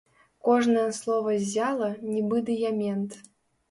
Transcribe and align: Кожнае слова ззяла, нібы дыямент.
Кожнае 0.47 0.85
слова 1.01 1.37
ззяла, 1.45 1.93
нібы 2.11 2.45
дыямент. 2.53 3.25